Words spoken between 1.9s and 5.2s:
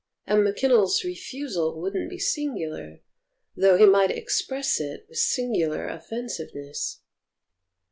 be singular, though he might express it with